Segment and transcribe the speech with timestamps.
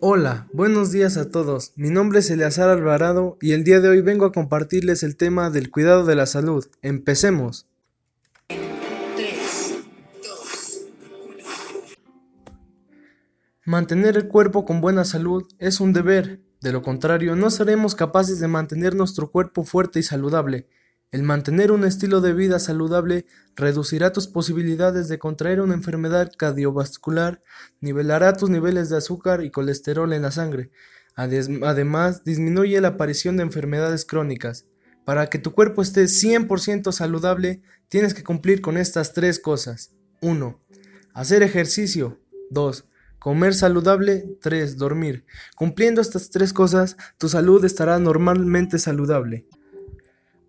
[0.00, 1.72] Hola, buenos días a todos.
[1.74, 5.50] Mi nombre es Eleazar Alvarado y el día de hoy vengo a compartirles el tema
[5.50, 6.64] del cuidado de la salud.
[6.82, 7.66] Empecemos.
[13.64, 18.38] Mantener el cuerpo con buena salud es un deber, de lo contrario no seremos capaces
[18.38, 20.68] de mantener nuestro cuerpo fuerte y saludable.
[21.10, 23.24] El mantener un estilo de vida saludable
[23.56, 27.42] reducirá tus posibilidades de contraer una enfermedad cardiovascular,
[27.80, 30.70] nivelará tus niveles de azúcar y colesterol en la sangre.
[31.16, 34.66] Además, disminuye la aparición de enfermedades crónicas.
[35.06, 39.92] Para que tu cuerpo esté 100% saludable, tienes que cumplir con estas tres cosas.
[40.20, 40.60] 1.
[41.14, 42.20] Hacer ejercicio.
[42.50, 42.84] 2.
[43.18, 44.36] Comer saludable.
[44.42, 44.76] 3.
[44.76, 45.24] Dormir.
[45.56, 49.46] Cumpliendo estas tres cosas, tu salud estará normalmente saludable.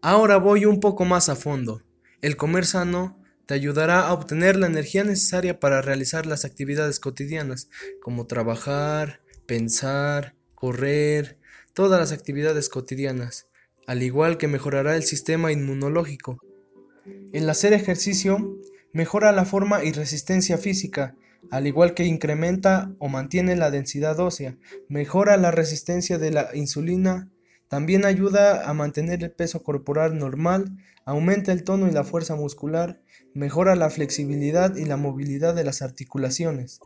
[0.02, 1.82] Ahora voy un poco más a fondo.
[2.22, 7.70] El comer sano te ayudará a obtener la energía necesaria para realizar las actividades cotidianas,
[8.02, 11.38] como trabajar, pensar, correr,
[11.74, 13.48] todas las actividades cotidianas,
[13.88, 16.38] al igual que mejorará el sistema inmunológico.
[17.34, 18.58] El hacer ejercicio
[18.94, 21.18] mejora la forma y resistencia física,
[21.52, 24.56] al igual que incrementa o mantiene la densidad ósea,
[24.88, 27.30] mejora la resistencia de la insulina
[27.70, 30.76] también ayuda a mantener el peso corporal normal,
[31.06, 33.02] aumenta el tono y la fuerza muscular,
[33.34, 36.80] mejora la flexibilidad y la movilidad de las articulaciones.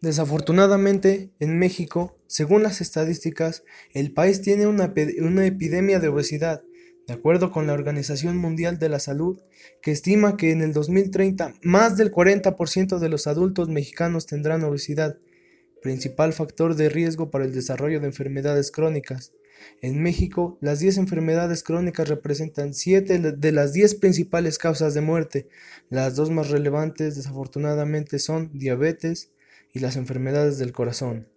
[0.00, 6.62] Desafortunadamente, en México, según las estadísticas, el país tiene una, una, epidemia de obesidad,
[7.06, 9.40] de acuerdo con la Organización Mundial de la Salud,
[9.82, 15.18] que estima que en el 2030 más del 40% de los adultos mexicanos tendrán obesidad,
[15.84, 19.32] principal factor de riesgo para el desarrollo de enfermedades crónicas.
[19.82, 25.46] En México, las 10 enfermedades crónicas representan 7 de las 10 principales causas de muerte.
[25.90, 29.30] Las dos más relevantes, desafortunadamente, son diabetes
[29.74, 31.28] y las enfermedades del corazón.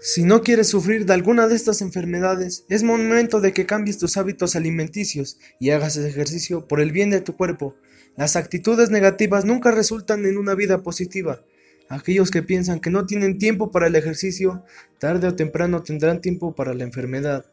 [0.00, 4.16] Si no quieres sufrir de alguna de estas enfermedades, es momento de que cambies tus
[4.16, 7.74] hábitos alimenticios y hagas ejercicio por el bien de tu cuerpo.
[8.16, 11.42] Las actitudes negativas nunca resultan en una vida positiva.
[11.88, 14.64] Aquellos que piensan que no tienen tiempo para el ejercicio,
[14.98, 17.46] tarde o temprano tendrán tiempo para la enfermedad.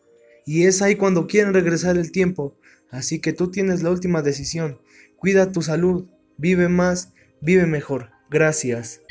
[0.45, 2.55] Y es ahí cuando quieren regresar el tiempo.
[2.89, 4.79] Así que tú tienes la última decisión.
[5.17, 6.07] Cuida tu salud,
[6.37, 8.09] vive más, vive mejor.
[8.29, 9.01] Gracias.